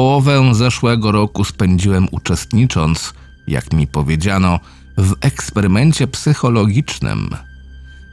[0.00, 3.14] Połowę zeszłego roku spędziłem uczestnicząc,
[3.46, 4.60] jak mi powiedziano,
[4.98, 7.30] w eksperymencie psychologicznym.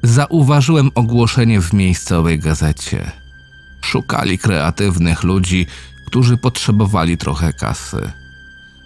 [0.03, 3.11] Zauważyłem ogłoszenie w miejscowej gazecie.
[3.81, 5.65] Szukali kreatywnych ludzi,
[6.07, 8.11] którzy potrzebowali trochę kasy.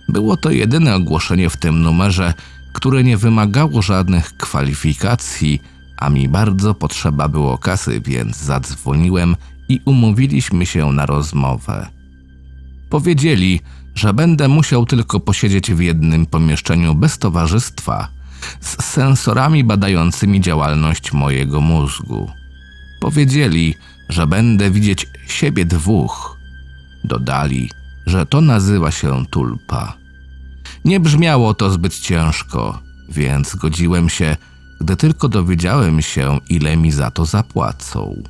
[0.09, 2.33] Było to jedyne ogłoszenie w tym numerze,
[2.73, 5.61] które nie wymagało żadnych kwalifikacji,
[5.97, 9.35] a mi bardzo potrzeba było kasy, więc zadzwoniłem
[9.69, 12.00] i umówiliśmy się na rozmowę.
[12.91, 13.59] Powiedzieli,
[13.95, 18.07] że będę musiał tylko posiedzieć w jednym pomieszczeniu bez towarzystwa,
[18.59, 22.31] z sensorami badającymi działalność mojego mózgu.
[23.01, 23.75] Powiedzieli,
[24.09, 26.37] że będę widzieć siebie dwóch.
[27.03, 27.69] Dodali,
[28.05, 29.97] że to nazywa się tulpa.
[30.85, 34.37] Nie brzmiało to zbyt ciężko, więc zgodziłem się,
[34.81, 38.23] gdy tylko dowiedziałem się, ile mi za to zapłacą.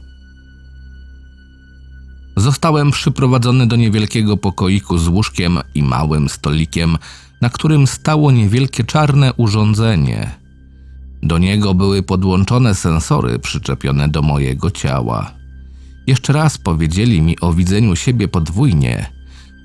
[2.36, 6.98] Zostałem przyprowadzony do niewielkiego pokoiku z łóżkiem i małym stolikiem,
[7.42, 10.32] na którym stało niewielkie czarne urządzenie.
[11.24, 15.32] Do niego były podłączone sensory przyczepione do mojego ciała.
[16.08, 19.12] Jeszcze raz powiedzieli mi o widzeniu siebie podwójnie,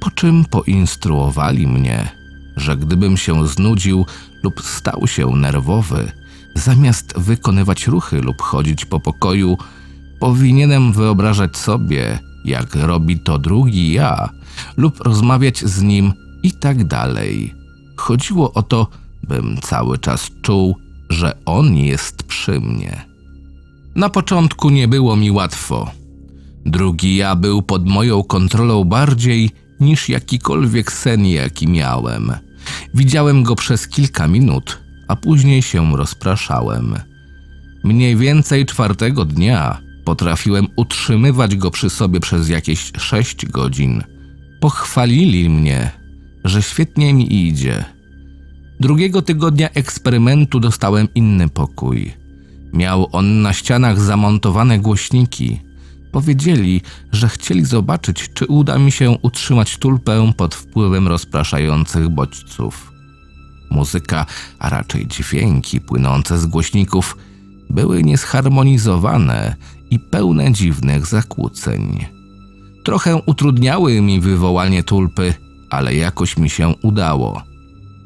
[0.01, 2.09] po czym poinstruowali mnie,
[2.57, 4.07] że gdybym się znudził
[4.43, 6.13] lub stał się nerwowy,
[6.55, 9.59] zamiast wykonywać ruchy lub chodzić po pokoju,
[10.21, 14.29] powinienem wyobrażać sobie, jak robi to drugi ja,
[14.77, 17.55] lub rozmawiać z nim i tak dalej.
[17.97, 18.89] Chodziło o to,
[19.23, 20.77] bym cały czas czuł,
[21.11, 23.05] że on jest przy mnie.
[23.95, 25.91] Na początku nie było mi łatwo.
[26.67, 32.33] Drugi ja był pod moją kontrolą bardziej niż jakikolwiek sen, jaki miałem.
[32.95, 36.95] Widziałem go przez kilka minut, a później się rozpraszałem.
[37.85, 44.03] Mniej więcej czwartego dnia potrafiłem utrzymywać go przy sobie przez jakieś sześć godzin.
[44.61, 45.91] Pochwalili mnie,
[46.45, 47.85] że świetnie mi idzie.
[48.81, 52.13] Drugiego tygodnia eksperymentu dostałem inny pokój.
[52.73, 55.61] Miał on na ścianach zamontowane głośniki.
[56.13, 56.81] Powiedzieli,
[57.13, 62.93] że chcieli zobaczyć, czy uda mi się utrzymać tulpę pod wpływem rozpraszających bodźców.
[63.71, 64.27] Muzyka,
[64.59, 67.17] a raczej dźwięki płynące z głośników
[67.71, 69.57] były niesharmonizowane
[69.91, 72.07] i pełne dziwnych zakłóceń.
[72.85, 75.35] Trochę utrudniały mi wywołanie tulpy,
[75.71, 77.43] ale jakoś mi się udało.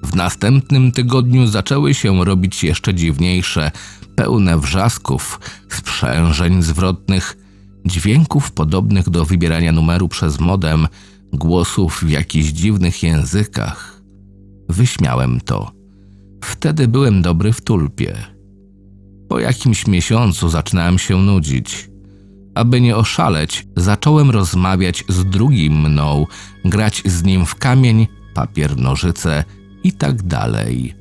[0.02, 3.70] W następnym tygodniu zaczęły się robić jeszcze dziwniejsze,
[4.14, 7.36] pełne wrzasków, sprzężeń zwrotnych,
[7.86, 10.88] dźwięków podobnych do wybierania numeru przez modem,
[11.32, 14.02] głosów w jakichś dziwnych językach.
[14.68, 15.72] Wyśmiałem to.
[16.44, 18.39] Wtedy byłem dobry w tulpie.
[19.30, 21.91] Po jakimś miesiącu zaczynałem się nudzić.
[22.54, 26.26] Aby nie oszaleć, zacząłem rozmawiać z drugim mną,
[26.64, 29.44] grać z nim w kamień, papier, nożyce
[29.84, 30.94] i tak dalej.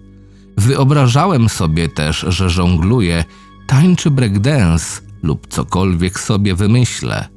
[0.57, 3.23] Wyobrażałem sobie też, że żongluję,
[3.67, 7.27] tańczy breakdance lub cokolwiek sobie wymyślę.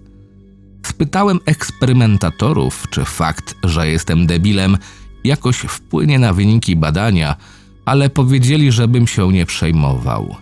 [0.87, 4.79] Spytałem eksperymentatorów, czy fakt, że jestem debilem,
[5.25, 7.37] jakoś wpłynie na wyniki badania,
[7.85, 10.37] ale powiedzieli, żebym się nie przejmował.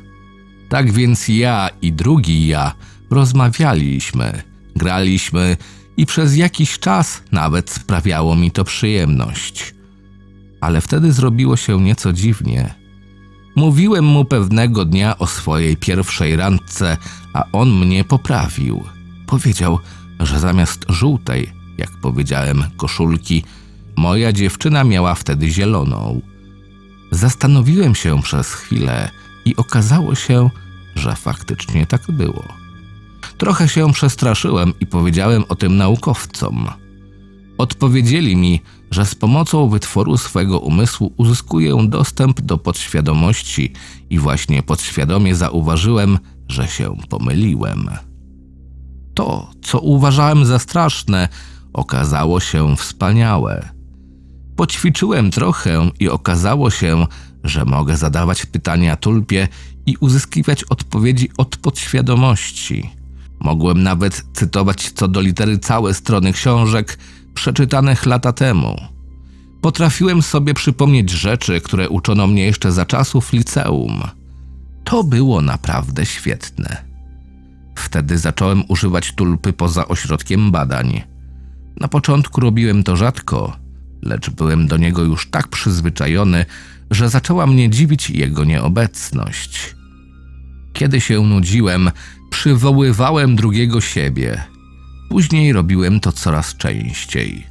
[0.71, 2.75] Tak więc ja i drugi ja
[3.11, 4.43] rozmawialiśmy,
[4.77, 5.57] graliśmy
[5.97, 9.75] i przez jakiś czas nawet sprawiało mi to przyjemność.
[10.61, 12.75] Ale wtedy zrobiło się nieco dziwnie.
[13.57, 16.97] Mówiłem mu pewnego dnia o swojej pierwszej randce,
[17.33, 18.85] a on mnie poprawił.
[19.27, 19.79] Powiedział,
[20.21, 23.45] że zamiast żółtej, jak powiedziałem, koszulki,
[23.97, 26.21] moja dziewczyna miała wtedy zieloną.
[27.11, 29.11] Zastanowiłem się przez chwilę
[29.45, 30.51] i okazało się,
[30.95, 32.45] że faktycznie tak było.
[33.39, 36.69] Trochę się przestraszyłem i powiedziałem o tym naukowcom.
[37.59, 38.61] Odpowiedzieli mi,
[38.91, 43.73] że z pomocą wytworu swego umysłu uzyskuję dostęp do podświadomości
[44.11, 46.19] i właśnie podświadomie zauważyłem,
[46.49, 47.91] że się pomyliłem.
[49.15, 51.29] To, co uważałem za straszne,
[51.73, 53.80] okazało się wspaniałe.
[54.61, 57.07] Poćwiczyłem trochę i okazało się,
[57.45, 59.49] że mogę zadawać pytania tulpie
[59.87, 62.91] i uzyskiwać odpowiedzi od podświadomości.
[63.39, 66.99] Mogłem nawet cytować co do litery całe strony książek
[67.35, 68.77] przeczytanych lata temu.
[69.61, 74.03] Potrafiłem sobie przypomnieć rzeczy, które uczono mnie jeszcze za czasów liceum.
[74.85, 76.85] To było naprawdę świetne.
[77.75, 81.03] Wtedy zacząłem używać tulpy poza ośrodkiem badań.
[81.81, 83.60] Na początku robiłem to rzadko,
[84.03, 86.45] lecz byłem do niego już tak przyzwyczajony,
[86.91, 89.75] że zaczęła mnie dziwić jego nieobecność.
[90.73, 91.91] Kiedy się nudziłem,
[92.31, 94.43] przywoływałem drugiego siebie.
[95.09, 97.47] Później robiłem to coraz częściej.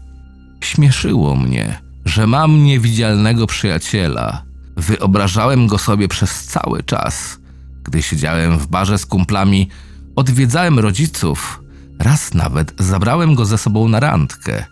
[0.61, 4.43] Śmieszyło mnie, że mam niewidzialnego przyjaciela.
[4.77, 7.39] Wyobrażałem go sobie przez cały czas.
[7.83, 9.69] Gdy siedziałem w barze z kumplami,
[10.15, 11.63] odwiedzałem rodziców.
[11.99, 14.65] Raz nawet zabrałem go ze sobą na randkę.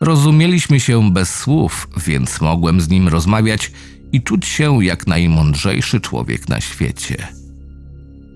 [0.00, 3.72] Rozumieliśmy się bez słów, więc mogłem z nim rozmawiać
[4.12, 7.28] i czuć się jak najmądrzejszy człowiek na świecie.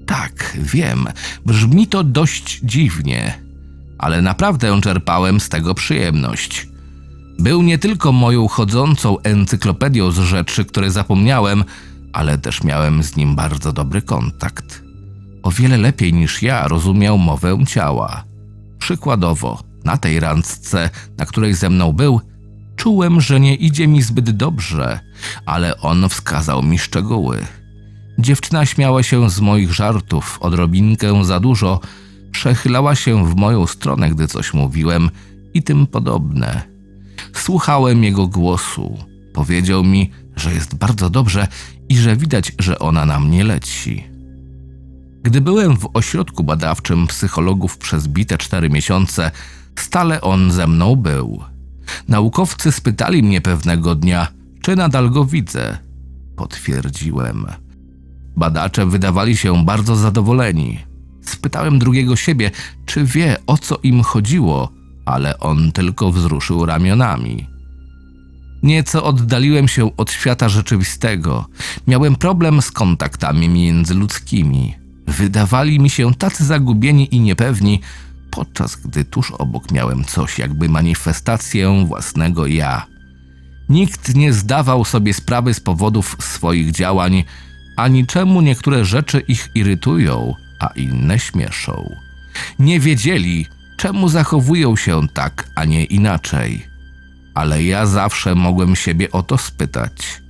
[0.06, 1.06] Tak, wiem,
[1.47, 3.38] brzmi to dość dziwnie,
[3.99, 6.69] ale naprawdę czerpałem z tego przyjemność.
[7.38, 11.64] Był nie tylko moją chodzącą encyklopedią z rzeczy, które zapomniałem,
[12.12, 14.82] ale też miałem z nim bardzo dobry kontakt.
[15.43, 18.25] O wiele lepiej niż ja rozumiał mowę ciała.
[18.79, 22.20] Przykładowo, na tej randce, na której ze mną był,
[22.76, 25.00] czułem, że nie idzie mi zbyt dobrze,
[25.46, 27.46] ale on wskazał mi szczegóły.
[28.19, 31.81] Dziewczyna śmiała się z moich żartów odrobinkę za dużo,
[32.32, 35.11] przechylała się w moją stronę, gdy coś mówiłem
[35.55, 36.62] i tym podobne.
[37.32, 38.99] Słuchałem jego głosu.
[39.35, 41.49] Powiedział mi, że jest bardzo dobrze
[41.88, 44.05] i że widać, że ona na mnie leci.
[45.23, 49.31] Gdy byłem w ośrodku badawczym psychologów przez bite cztery miesiące,
[49.77, 51.43] stale on ze mną był.
[52.09, 54.29] Naukowcy spytali mnie pewnego dnia,
[54.63, 55.79] czy nadal go widzę.
[56.37, 57.47] Potwierdziłem.
[58.37, 60.79] Badacze wydawali się bardzo zadowoleni.
[61.23, 62.51] Spytałem drugiego siebie,
[62.87, 64.73] czy wie o co im chodziło,
[65.05, 67.47] ale on tylko wzruszył ramionami.
[68.63, 71.47] Nieco oddaliłem się od świata rzeczywistego.
[71.87, 74.75] Miałem problem z kontaktami międzyludzkimi.
[75.07, 77.81] Wydawali mi się tacy zagubieni i niepewni,
[78.32, 82.87] podczas gdy tuż obok miałem coś jakby manifestację własnego ja.
[83.69, 87.25] Nikt nie zdawał sobie sprawy z powodów swoich działań,
[87.76, 91.94] ani czemu niektóre rzeczy ich irytują, a inne śmieszą.
[92.58, 93.46] Nie wiedzieli,
[93.76, 96.67] czemu zachowują się tak, a nie inaczej.
[97.35, 100.23] Ale ja zawsze mogłem siebie o to spytać.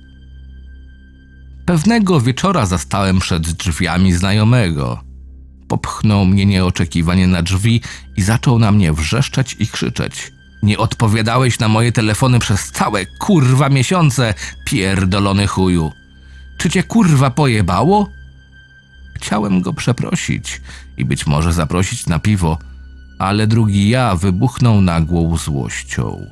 [1.65, 5.12] Pewnego wieczora zastałem przed drzwiami znajomego.
[5.73, 7.81] Popchnął mnie nieoczekiwanie na drzwi
[8.17, 10.31] i zaczął na mnie wrzeszczeć i krzyczeć.
[10.63, 14.33] Nie odpowiadałeś na moje telefony przez całe kurwa miesiące,
[14.65, 15.91] pierdolony chuju.
[16.57, 18.09] Czy cię kurwa pojebało?
[19.15, 20.61] Chciałem go przeprosić
[20.97, 22.57] i być może zaprosić na piwo,
[23.19, 26.25] ale drugi ja wybuchnął nagłą złością.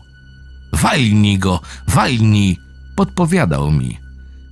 [0.73, 2.57] Walnij go, walnij!
[2.95, 3.97] podpowiadał mi.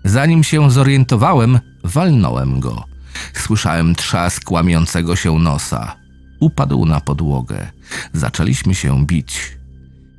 [0.03, 2.88] Zanim się zorientowałem, walnąłem go.
[3.33, 5.95] Słyszałem trzask łamiącego się nosa.
[6.39, 7.71] Upadł na podłogę.
[8.13, 9.59] Zaczęliśmy się bić.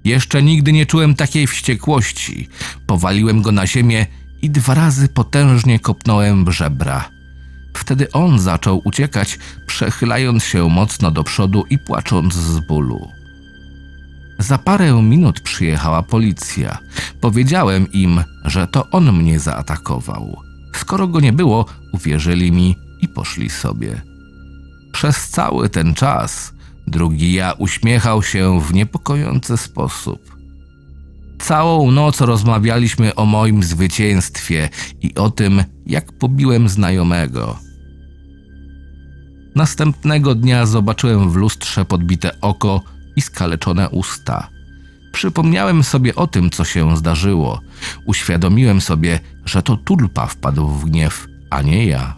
[0.05, 2.49] Jeszcze nigdy nie czułem takiej wściekłości.
[2.87, 4.07] Powaliłem go na ziemię
[4.43, 7.11] i dwa razy potężnie kopnąłem w żebra.
[7.75, 13.09] Wtedy on zaczął uciekać, przechylając się mocno do przodu i płacząc z bólu.
[14.39, 16.79] Za parę minut przyjechała policja.
[17.21, 20.50] Powiedziałem im, że to on mnie zaatakował.
[20.76, 24.02] Skoro go nie było, uwierzyli mi i poszli sobie.
[24.93, 26.52] Przez cały ten czas
[26.87, 30.40] drugi ja uśmiechał się w niepokojący sposób.
[31.39, 34.69] Całą noc rozmawialiśmy o moim zwycięstwie
[35.03, 37.58] i o tym, jak pobiłem znajomego.
[39.55, 42.82] Następnego dnia zobaczyłem w lustrze podbite oko
[43.17, 44.48] i skaleczone usta.
[45.12, 47.60] Przypomniałem sobie o tym, co się zdarzyło.
[48.06, 49.20] Uświadomiłem sobie,
[49.51, 52.17] że to tulpa wpadł w gniew, a nie ja.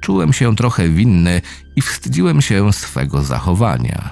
[0.00, 1.40] Czułem się trochę winny
[1.76, 4.10] i wstydziłem się swego zachowania.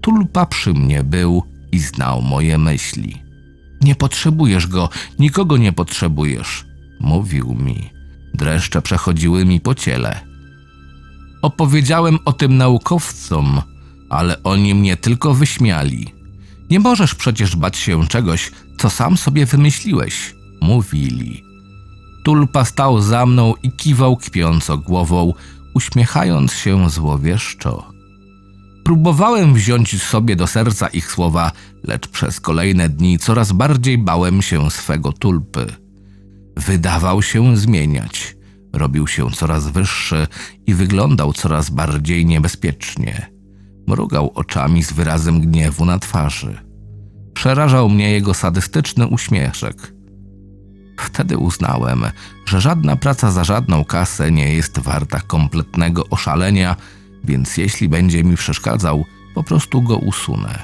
[0.00, 3.22] Tulpa przy mnie był i znał moje myśli.
[3.80, 4.88] Nie potrzebujesz go,
[5.18, 6.66] nikogo nie potrzebujesz,
[7.00, 7.90] mówił mi.
[8.34, 10.20] Dreszcze przechodziły mi po ciele.
[11.42, 13.62] Opowiedziałem o tym naukowcom,
[14.10, 16.14] ale oni mnie tylko wyśmiali.
[16.70, 20.34] Nie możesz przecież bać się czegoś, co sam sobie wymyśliłeś,
[20.66, 21.44] mówili.
[22.24, 25.32] Tulpa stał za mną i kiwał kpiąco głową,
[25.74, 27.92] uśmiechając się złowieszczo.
[28.84, 34.70] Próbowałem wziąć sobie do serca ich słowa, lecz przez kolejne dni coraz bardziej bałem się
[34.70, 35.66] swego tulpy.
[36.56, 38.36] Wydawał się zmieniać.
[38.72, 40.26] Robił się coraz wyższy
[40.66, 43.30] i wyglądał coraz bardziej niebezpiecznie.
[43.86, 46.58] Mrugał oczami z wyrazem gniewu na twarzy.
[47.34, 49.95] Przerażał mnie jego sadystyczny uśmieszek.
[51.00, 52.04] Wtedy uznałem,
[52.46, 56.76] że żadna praca za żadną kasę nie jest warta kompletnego oszalenia,
[57.24, 60.62] więc jeśli będzie mi przeszkadzał, po prostu go usunę.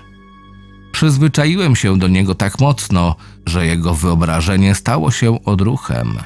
[0.92, 6.18] Przyzwyczaiłem się do niego tak mocno, że jego wyobrażenie stało się odruchem.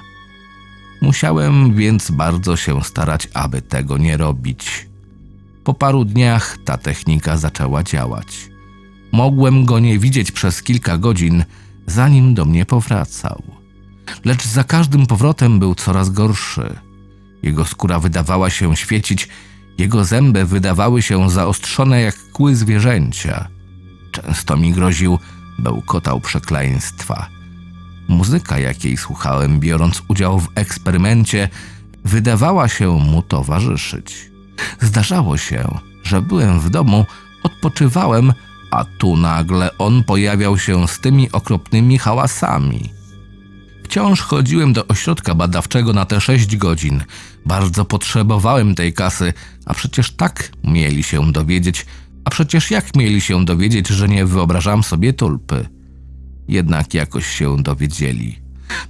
[1.03, 4.89] Musiałem więc bardzo się starać, aby tego nie robić.
[5.65, 8.51] Po paru dniach ta technika zaczęła działać.
[9.13, 11.45] Mogłem go nie widzieć przez kilka godzin,
[11.87, 13.43] zanim do mnie powracał.
[14.25, 16.77] Lecz za każdym powrotem był coraz gorszy.
[17.43, 19.29] Jego skóra wydawała się świecić,
[19.79, 23.49] jego zęby wydawały się zaostrzone jak kły zwierzęcia.
[24.13, 25.19] Często mi groził,
[25.59, 27.27] bełkotał przekleństwa.
[28.09, 31.49] Muzyka, jakiej słuchałem, biorąc udział w eksperymencie,
[32.05, 34.31] wydawała się mu towarzyszyć.
[34.81, 37.07] Zdarzało się, że byłem w domu,
[37.43, 38.33] odpoczywałem,
[38.71, 42.96] a tu nagle on pojawiał się z tymi okropnymi hałasami.
[43.87, 47.05] Wciąż chodziłem do ośrodka badawczego na te sześć godzin.
[47.45, 49.33] Bardzo potrzebowałem tej kasy,
[49.66, 51.87] a przecież tak mieli się dowiedzieć,
[52.25, 55.69] a przecież jak mieli się dowiedzieć, że nie wyobrażam sobie tulpy?
[56.49, 58.38] Jednak jakoś się dowiedzieli.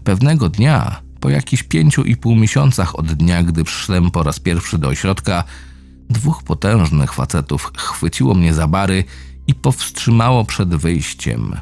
[0.05, 4.79] Pewnego dnia, po jakichś pięciu i pół miesiącach od dnia, gdy przyszedłem po raz pierwszy
[4.79, 5.45] do ośrodka,
[6.11, 9.05] dwóch potężnych facetów chwyciło mnie za bary
[9.47, 11.57] i powstrzymało przed wyjściem.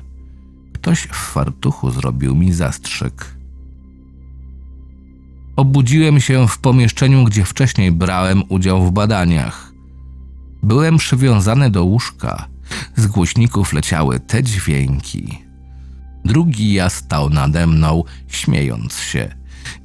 [0.85, 3.37] Ktoś w fartuchu zrobił mi zastrzyk.
[5.57, 9.73] Obudziłem się w pomieszczeniu, gdzie wcześniej brałem udział w badaniach.
[10.62, 12.49] Byłem przywiązany do łóżka.
[12.97, 15.38] Z głośników leciały te dźwięki.
[16.25, 19.35] Drugi ja stał nade mną, śmiejąc się.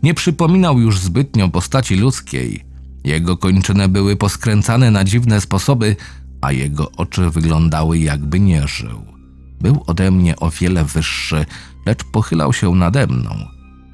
[0.04, 2.66] Nie przypominał już zbytnio postaci ludzkiej.
[3.04, 5.96] Jego kończyny były poskręcane na dziwne sposoby,
[6.42, 9.19] a jego oczy wyglądały jakby nie żył.
[9.62, 11.46] Był ode mnie o wiele wyższy,
[11.86, 13.30] lecz pochylał się nade mną.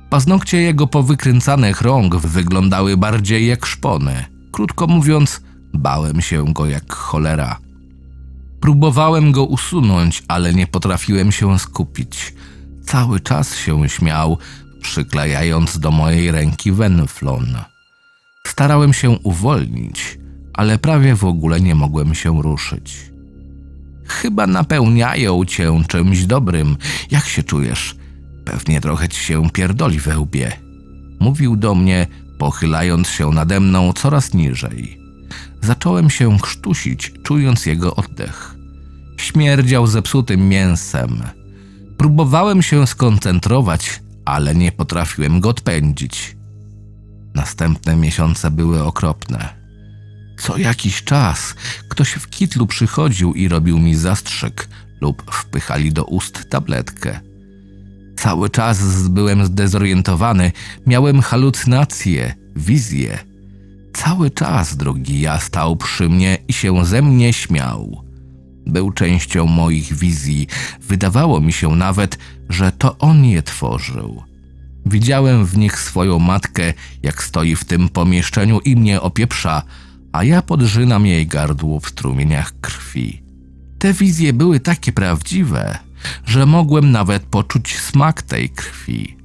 [0.10, 4.26] Paznokcie jego powykręcanych rąk wyglądały bardziej jak szpony.
[4.52, 5.42] Krótko mówiąc,
[5.74, 7.60] bałem się go jak cholera.
[8.60, 12.34] Próbowałem go usunąć, ale nie potrafiłem się skupić.
[12.86, 14.38] Cały czas się śmiał,
[14.82, 17.58] przyklejając do mojej ręki wenflon.
[18.48, 20.20] Starałem się uwolnić,
[20.54, 23.15] ale prawie w ogóle nie mogłem się ruszyć.
[24.08, 26.78] Chyba napełniają cię czymś dobrym.
[27.12, 27.96] Jak się czujesz?
[28.46, 30.52] Pewnie trochę ci się pierdoli we łbie.
[31.20, 32.08] Mówił do mnie,
[32.38, 35.00] pochylając się nade mną coraz niżej.
[35.62, 38.56] Zacząłem się krztusić, czując jego oddech.
[39.18, 41.24] Śmierdział zepsutym mięsem.
[41.98, 46.38] Próbowałem się skoncentrować, ale nie potrafiłem go odpędzić.
[47.36, 49.55] Następne miesiące były okropne.
[50.38, 51.56] Co jakiś czas
[51.90, 54.68] ktoś w kitlu przychodził i robił mi zastrzyk
[55.02, 57.20] lub wpychali do ust tabletkę.
[58.18, 60.52] Cały czas byłem zdezorientowany,
[60.88, 63.20] miałem halucynacje, wizje.
[63.94, 68.04] Cały czas drugi ja stał przy mnie i się ze mnie śmiał.
[68.66, 70.48] Był częścią moich wizji,
[70.82, 72.18] wydawało mi się nawet,
[72.50, 74.24] że to on je tworzył.
[74.86, 76.74] Widziałem w nich swoją matkę,
[77.04, 79.62] jak stoi w tym pomieszczeniu i mnie opieprza,
[80.16, 83.22] a ja podrzynam jej gardło w strumieniach krwi.
[83.80, 85.78] Te wizje były takie prawdziwe,
[86.26, 89.18] że mogłem nawet poczuć smak tej krwi.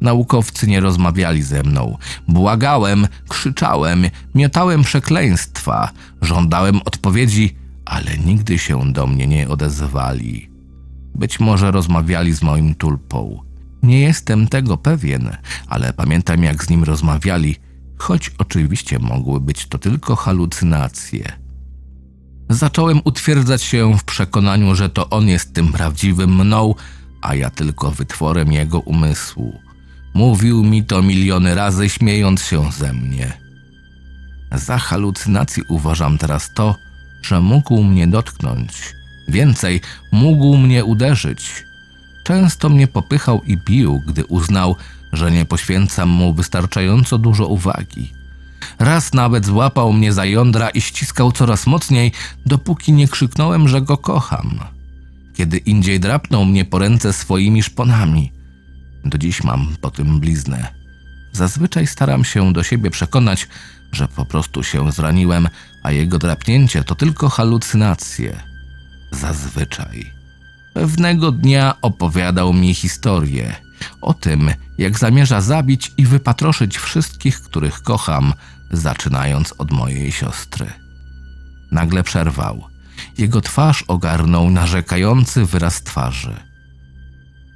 [0.00, 1.98] Naukowcy nie rozmawiali ze mną.
[2.28, 5.90] Błagałem, krzyczałem, miotałem przekleństwa,
[6.22, 10.50] żądałem odpowiedzi, ale nigdy się do mnie nie odezwali.
[11.14, 13.42] Być może rozmawiali z moim tulpą.
[13.82, 15.36] Nie jestem tego pewien,
[15.68, 17.56] ale pamiętam jak z nim rozmawiali–
[17.98, 21.32] choć oczywiście mogły być to tylko halucynacje.
[22.50, 26.74] Zacząłem utwierdzać się w przekonaniu, że to on jest tym prawdziwym mną,
[27.20, 29.60] a ja tylko wytworem jego umysłu.
[30.14, 33.32] Mówił mi to miliony razy, śmiejąc się ze mnie.
[34.52, 36.74] Za halucynacji uważam teraz to,
[37.22, 38.94] że mógł mnie dotknąć.
[39.28, 39.80] Więcej,
[40.12, 41.64] mógł mnie uderzyć.
[42.24, 44.76] Często mnie popychał i bił, gdy uznał,
[45.12, 48.12] że nie poświęcam mu wystarczająco dużo uwagi.
[48.78, 52.12] Raz nawet złapał mnie za jądra i ściskał coraz mocniej,
[52.46, 54.60] dopóki nie krzyknąłem, że go kocham.
[55.34, 58.32] Kiedy indziej drapnął mnie po ręce swoimi szponami.
[59.04, 60.74] Do dziś mam po tym bliznę.
[61.32, 63.48] Zazwyczaj staram się do siebie przekonać,
[63.92, 65.48] że po prostu się zraniłem,
[65.82, 68.42] a jego drapnięcie to tylko halucynacje.
[69.10, 70.12] Zazwyczaj.
[70.74, 73.67] Pewnego dnia opowiadał mi historię
[74.00, 78.34] o tym, jak zamierza zabić i wypatroszyć wszystkich, których kocham,
[78.70, 80.66] zaczynając od mojej siostry.
[81.72, 82.64] Nagle przerwał.
[83.18, 86.36] Jego twarz ogarnął narzekający wyraz twarzy.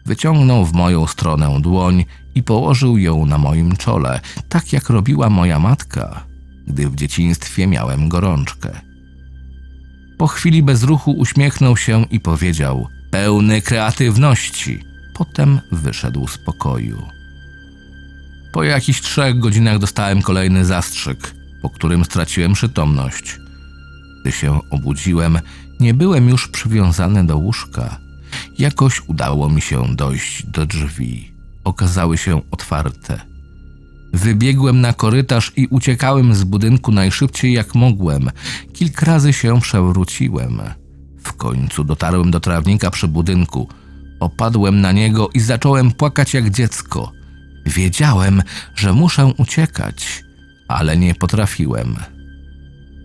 [0.06, 5.58] Wyciągnął w moją stronę dłoń i położył ją na moim czole, tak jak robiła moja
[5.58, 6.24] matka,
[6.66, 8.80] gdy w dzieciństwie miałem gorączkę.
[10.18, 17.02] Po chwili bezruchu uśmiechnął się i powiedział, pełny kreatywności– Potem wyszedł z pokoju.
[18.52, 23.38] Po jakichś trzech godzinach dostałem kolejny zastrzyk, po którym straciłem przytomność.
[24.20, 25.38] Gdy się obudziłem,
[25.80, 27.98] Nie byłem już przywiązany do łóżka.
[28.58, 31.32] Jakoś udało mi się dojść do drzwi.
[31.64, 33.20] Okazały się otwarte.
[34.12, 38.30] Wybiegłem na korytarz i uciekałem z budynku najszybciej jak mogłem.
[38.72, 40.62] Kilka razy się przewróciłem.
[41.22, 43.68] W końcu dotarłem do trawnika przy budynku.
[44.22, 47.12] Opadłem na niego i zacząłem płakać jak dziecko.
[47.66, 48.42] Wiedziałem,
[48.74, 50.24] że muszę uciekać,
[50.68, 51.96] ale nie potrafiłem.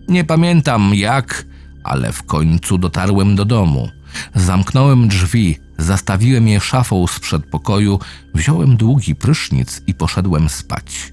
[0.08, 1.44] Nie pamiętam jak,
[1.84, 3.88] ale w końcu dotarłem do domu.
[4.34, 7.98] Zamknąłem drzwi, zastawiłem je szafą z przedpokoju,
[8.34, 11.12] wziąłem długi prysznic i poszedłem spać.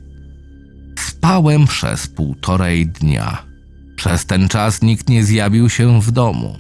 [1.00, 3.46] Spałem przez półtorej dnia.
[3.96, 6.60] Przez ten czas nikt nie zjawił się w domu.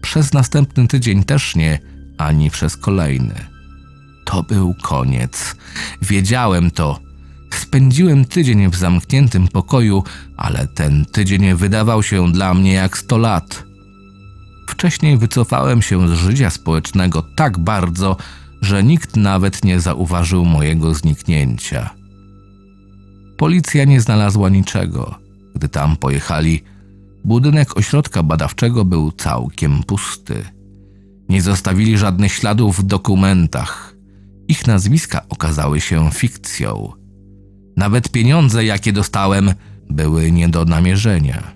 [0.00, 3.34] Przez następny tydzień też nie, ani przez kolejny.
[4.24, 5.56] To był koniec.
[6.02, 6.98] Wiedziałem to.
[7.50, 10.04] Spędziłem tydzień w zamkniętym pokoju,
[10.36, 13.64] ale ten tydzień wydawał się dla mnie jak sto lat.
[14.68, 18.16] Wcześniej wycofałem się z życia społecznego tak bardzo,
[18.60, 21.90] że nikt nawet nie zauważył mojego zniknięcia.
[23.36, 25.14] Policja nie znalazła niczego.
[25.54, 26.62] Gdy tam pojechali,
[27.24, 30.44] budynek ośrodka badawczego był całkiem pusty.
[31.32, 33.94] Nie zostawili żadnych śladów w dokumentach.
[34.48, 36.92] Ich nazwiska okazały się fikcją.
[37.76, 39.54] Nawet pieniądze, jakie dostałem,
[39.90, 41.52] były nie do namierzenia.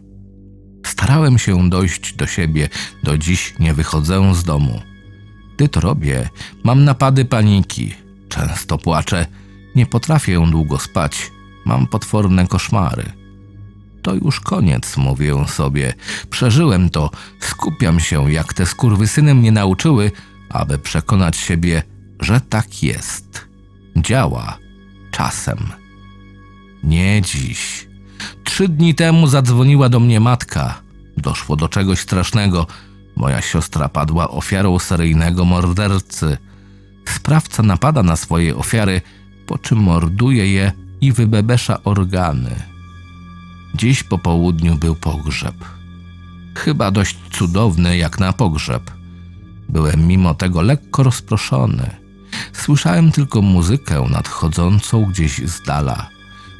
[0.87, 2.68] Starałem się dojść do siebie,
[3.02, 4.80] do dziś nie wychodzę z domu.
[5.54, 6.28] Gdy to robię,
[6.64, 7.95] mam napady paniki.
[8.28, 9.26] Często płaczę,
[9.75, 11.30] nie potrafię długo spać,
[11.64, 13.04] mam potworne koszmary.
[14.06, 15.94] To już koniec, mówię sobie.
[16.30, 17.10] Przeżyłem to,
[17.40, 20.12] skupiam się, jak te skurwysyny mnie nauczyły,
[20.48, 21.82] aby przekonać siebie,
[22.20, 23.49] że tak jest.
[23.97, 24.58] Działa.
[25.10, 25.58] Czasem.
[26.84, 27.88] Nie dziś.
[28.45, 30.80] Trzy dni temu zadzwoniła do mnie matka.
[31.16, 32.66] Doszło do czegoś strasznego.
[33.16, 36.36] Moja siostra padła ofiarą seryjnego mordercy.
[37.08, 39.00] Sprawca napada na swoje ofiary,
[39.47, 42.75] po czym morduje je i wybebesza organy.
[43.76, 45.54] Dziś po południu był pogrzeb.
[46.54, 48.91] Chyba dość cudowny jak na pogrzeb.
[49.69, 51.91] Byłem mimo tego lekko rozproszony.
[52.52, 56.08] Słyszałem tylko muzykę nadchodzącą gdzieś z dala.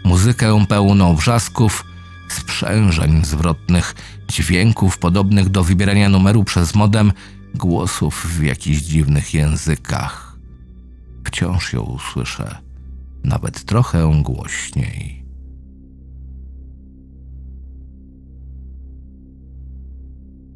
[0.05, 1.85] Muzykę pełną wrzasków,
[2.29, 3.95] sprzężeń zwrotnych,
[4.29, 7.13] dźwięków podobnych do wybierania numeru przez modem,
[7.55, 10.37] głosów w jakichś dziwnych językach.
[11.25, 12.59] Wciąż ją słyszę,
[13.25, 15.16] nawet trochę głośniej.